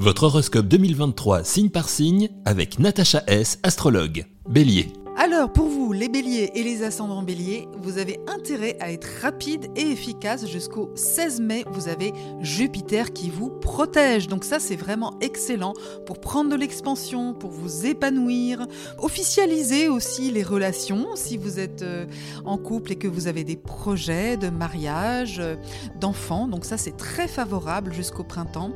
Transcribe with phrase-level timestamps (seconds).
[0.00, 4.24] Votre horoscope 2023 signe par signe avec Natacha S, astrologue.
[4.48, 4.94] Bélier.
[5.22, 9.66] Alors pour vous, les béliers et les ascendants béliers, vous avez intérêt à être rapide
[9.76, 11.62] et efficace jusqu'au 16 mai.
[11.70, 14.28] Vous avez Jupiter qui vous protège.
[14.28, 15.74] Donc ça c'est vraiment excellent
[16.06, 22.06] pour prendre de l'expansion, pour vous épanouir, officialiser aussi les relations si vous êtes euh,
[22.46, 25.56] en couple et que vous avez des projets de mariage, euh,
[26.00, 26.48] d'enfants.
[26.48, 28.72] Donc ça c'est très favorable jusqu'au printemps.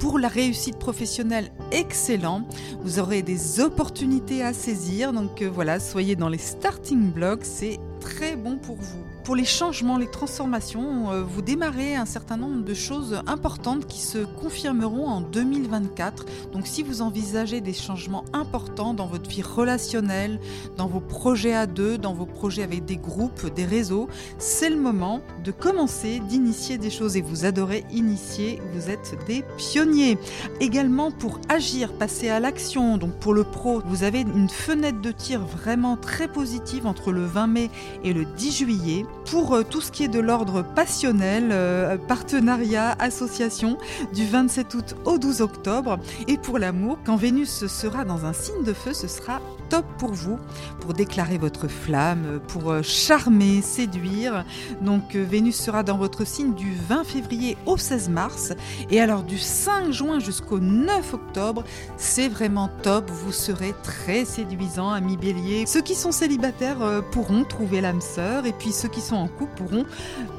[0.00, 2.48] Pour la réussite professionnelle, excellent.
[2.80, 5.12] Vous aurez des opportunités à saisir.
[5.12, 9.02] Donc euh, voilà, soyez dans les starting blocks, c'est très bon pour vous.
[9.24, 14.00] Pour les changements, les transformations, euh, vous démarrez un certain nombre de choses importantes qui
[14.00, 16.26] se confirmeront en 2024.
[16.52, 20.38] Donc si vous envisagez des changements importants dans votre vie relationnelle,
[20.76, 24.76] dans vos projets à deux, dans vos projets avec des groupes, des réseaux, c'est le
[24.76, 30.18] moment de commencer, d'initier des choses et vous adorez initier, vous êtes des pionniers.
[30.60, 35.12] Également pour agir, passer à l'action, donc pour le pro, vous avez une fenêtre de
[35.12, 37.70] tir vraiment très positive entre le 20 mai
[38.02, 39.06] et le 10 juillet.
[39.30, 43.78] Pour euh, tout ce qui est de l'ordre passionnel, euh, partenariat, association,
[44.12, 45.98] du 27 août au 12 octobre.
[46.28, 50.12] Et pour l'amour, quand Vénus sera dans un signe de feu, ce sera top pour
[50.12, 50.38] vous,
[50.80, 54.44] pour déclarer votre flamme, pour euh, charmer, séduire.
[54.82, 58.52] Donc Vénus sera dans votre signe du 20 février au 16 mars.
[58.90, 61.64] Et alors du 5 juin jusqu'au 9 octobre,
[61.96, 63.10] c'est vraiment top.
[63.10, 65.64] Vous serez très séduisant, ami bélier.
[65.66, 69.84] Ceux qui sont célibataires pourront trouver sœur et puis ceux qui sont en couple pourront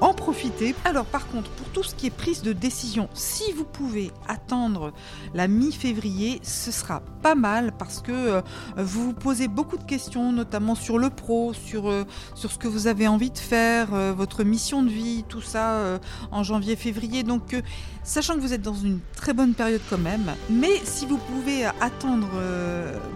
[0.00, 0.74] en profiter.
[0.84, 4.92] Alors par contre, pour tout ce qui est prise de décision, si vous pouvez attendre
[5.34, 8.42] la mi-février, ce sera pas mal parce que euh,
[8.76, 12.04] vous vous posez beaucoup de questions, notamment sur le pro, sur, euh,
[12.34, 15.98] sur ce que vous avez envie de faire, euh, votre mission de vie, tout ça
[16.30, 17.22] en janvier-février.
[17.22, 17.56] Donc
[18.02, 21.64] sachant que vous êtes dans une très bonne période quand même, mais si vous pouvez
[21.80, 22.28] attendre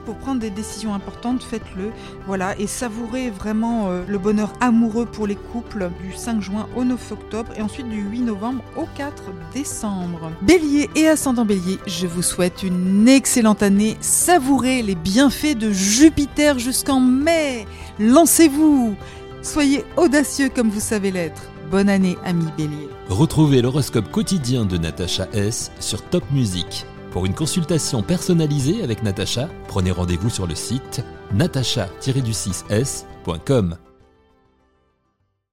[0.04, 1.90] pour prendre des décisions importantes, faites-le.
[2.26, 7.12] Voilà, et savourez vraiment le bonheur amoureux pour les couples du 5 juin au 9
[7.12, 9.22] octobre et ensuite du 8 novembre au 4
[9.54, 10.30] décembre.
[10.42, 13.96] Bélier et ascendant bélier, je vous souhaite une excellente année.
[14.00, 17.66] Savourez les bienfaits de Jupiter jusqu'en mai.
[17.98, 18.96] Lancez-vous.
[19.42, 21.42] Soyez audacieux comme vous savez l'être.
[21.70, 22.88] Bonne année, amis bélier.
[23.08, 26.86] Retrouvez l'horoscope quotidien de Natacha S sur Top Music.
[27.10, 31.02] Pour une consultation personnalisée avec Natacha, prenez rendez-vous sur le site
[31.34, 33.76] natacha-du6s.com.